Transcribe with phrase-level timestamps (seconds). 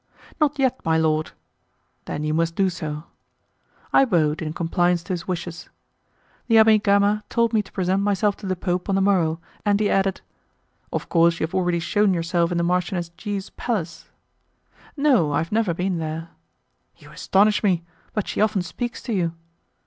[0.39, 1.31] "Not yet, my lord."
[2.05, 3.03] "Then you must do so."
[3.93, 5.69] I bowed in compliance to his wishes.
[6.47, 9.79] The Abbé Gama told me to present myself to the Pope on the morrow, and
[9.79, 10.21] he added,
[10.91, 14.09] "Of course you have already shewn yourself in the Marchioness G.'s palace?"
[14.97, 16.29] "No, I have never been there."
[16.97, 19.33] "You astonish me; but she often speaks to you!"